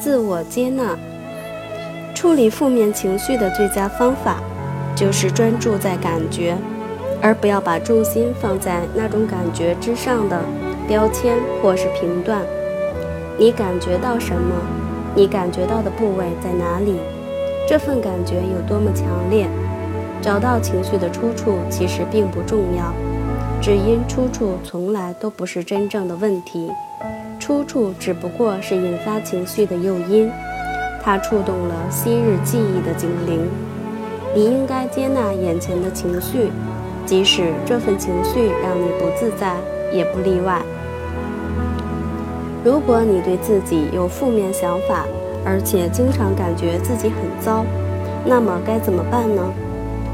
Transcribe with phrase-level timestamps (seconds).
[0.00, 0.96] 自我接纳。
[2.14, 4.38] 处理负面情绪的最佳方法，
[4.96, 6.56] 就是专注在感觉，
[7.20, 10.40] 而不要把重心放在那种感觉之上的
[10.88, 12.40] 标签或是评断。
[13.38, 14.56] 你感觉到什么？
[15.14, 16.96] 你感觉到的部位在哪里？
[17.68, 19.46] 这份感觉有多么强烈？
[20.22, 22.92] 找到情绪的出处其实并不重要，
[23.62, 26.70] 只因出处从来都不是真正的问题，
[27.38, 30.30] 出处只不过是引发情绪的诱因，
[31.02, 33.46] 它触动了昔日记忆的警铃。
[34.34, 36.50] 你应该接纳眼前的情绪，
[37.04, 39.56] 即使这份情绪让你不自在，
[39.92, 40.62] 也不例外。
[42.64, 45.04] 如果你对自己有负面想法，
[45.44, 47.66] 而且经常感觉自己很糟，
[48.24, 49.52] 那么该怎么办呢？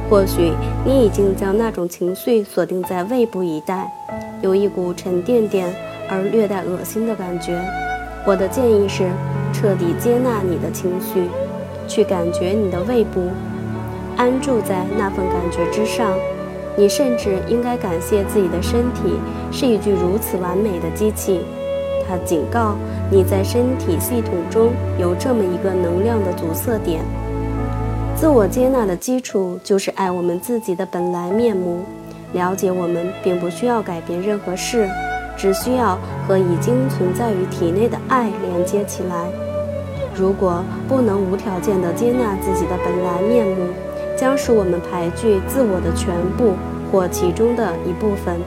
[0.09, 0.53] 或许
[0.85, 3.91] 你已经将那种情绪锁定在胃部一带，
[4.41, 5.75] 有一股沉甸甸
[6.09, 7.61] 而略带恶心的感觉。
[8.25, 9.11] 我的建议是，
[9.53, 11.29] 彻底接纳你的情绪，
[11.89, 13.21] 去感觉你的胃部，
[14.17, 16.17] 安住在那份感觉之上。
[16.77, 19.15] 你甚至应该感谢自己的身体
[19.51, 21.41] 是一具如此完美的机器，
[22.07, 22.77] 它警告
[23.11, 27.03] 你在身体系统中有这么一个能量的阻塞点。
[28.17, 31.83] 自我接纳的基础就是爱我们自己的本来面目，
[32.33, 34.89] 了解我们并不需要改变任何事，
[35.37, 39.29] 只需要和已经存在于体内的爱连接起来。
[40.15, 43.67] 如果不能无条件地接纳自己的本来面目，
[44.17, 46.55] 将使我们排拒自我的全部
[46.91, 48.41] 或其中的一部分。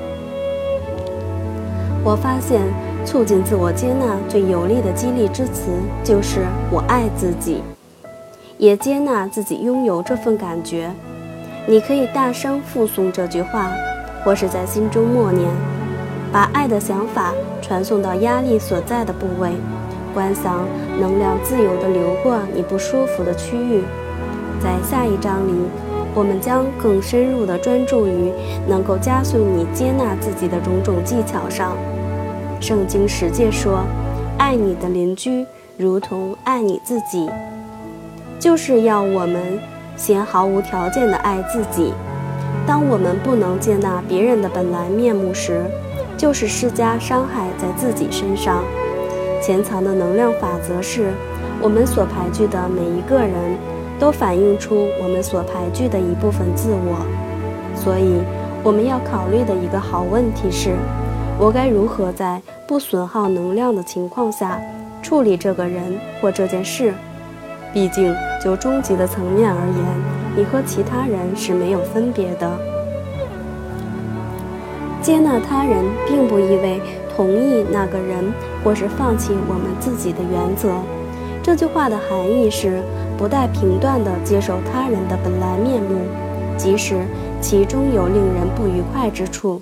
[2.04, 2.60] 我发现，
[3.06, 5.70] 促进自我接纳最有力的激励之词
[6.04, 6.40] 就是
[6.74, 7.62] “我爱自己”。
[8.60, 10.92] 也接纳自己拥有这份感觉，
[11.66, 13.72] 你可以大声复诵这句话，
[14.22, 15.48] 或是在心中默念，
[16.30, 19.54] 把爱的想法传送到压力所在的部位，
[20.14, 20.66] 观想
[21.00, 23.82] 能量自由地流过你不舒服的区域。
[24.62, 25.54] 在下一章里，
[26.14, 28.30] 我们将更深入地专注于
[28.68, 31.78] 能够加速你接纳自己的种种技巧上。
[32.60, 33.86] 圣经十诫说
[34.38, 35.46] ：“爱你的邻居，
[35.78, 37.30] 如同爱你自己。”
[38.40, 39.60] 就是要我们
[39.98, 41.94] 先毫无条件的爱自己。
[42.66, 45.66] 当我们不能接纳别人的本来面目时，
[46.18, 48.64] 就是施加伤害在自己身上。
[49.42, 51.12] 潜藏的能量法则是：
[51.62, 53.58] 我们所排拒的每一个人
[54.00, 57.06] 都反映出我们所排拒的一部分自我。
[57.76, 58.22] 所以，
[58.64, 60.76] 我们要考虑的一个好问题是：
[61.40, 64.62] 我该如何在不损耗能量的情况下
[65.02, 66.94] 处理这个人或这件事？
[67.74, 69.86] 毕竟，就终极的层面而言，
[70.36, 72.60] 你和其他人是没有分别的。
[75.02, 76.82] 接纳他人，并不意味
[77.16, 80.74] 同意那个人，或是放弃我们自己的原则。
[81.42, 82.82] 这句话的含义是，
[83.18, 86.02] 不带评断地接受他人的本来面目，
[86.58, 87.06] 即使
[87.40, 89.62] 其中有令人不愉快之处。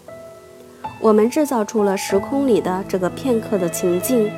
[0.99, 4.31] 我们制造出了时空里的这个片刻的情境，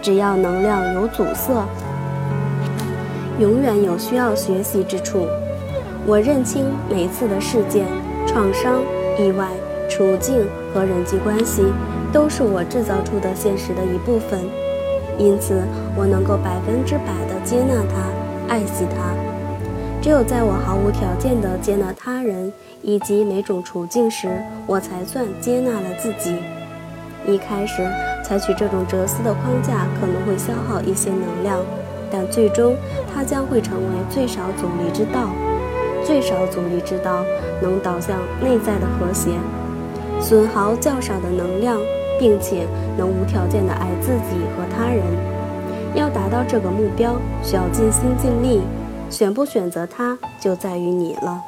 [0.00, 1.52] 只要能量有阻塞。
[3.38, 5.26] 永远有需要学习之处。
[6.06, 7.86] 我认清每次的事件、
[8.26, 8.82] 创伤、
[9.18, 9.48] 意外、
[9.88, 11.62] 处境和人际关系，
[12.12, 14.40] 都是我制造出的现实的一部分。
[15.18, 15.62] 因此，
[15.94, 19.14] 我能够百分之百地接纳它、爱惜它。
[20.00, 26.34] 只有在我毫无条件地接纳他人以及每种处境时，我才算接纳了自己。
[27.24, 27.86] 一开始
[28.24, 31.60] 采取这种哲思的框架，可能会消耗一些能量。
[32.10, 32.74] 但最终，
[33.12, 35.30] 它将会成为最少阻力之道。
[36.04, 37.24] 最少阻力之道
[37.60, 39.30] 能导向内在的和谐，
[40.20, 41.78] 损耗较少的能量，
[42.18, 45.04] 并且能无条件的爱自己和他人。
[45.94, 48.62] 要达到这个目标，需要尽心尽力。
[49.10, 51.42] 选不选择它，就在于你了。